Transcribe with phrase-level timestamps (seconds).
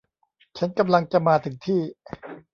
[0.57, 1.81] ฉันกำลังจะมาถึงที่